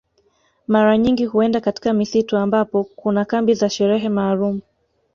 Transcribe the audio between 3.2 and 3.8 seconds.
kambi za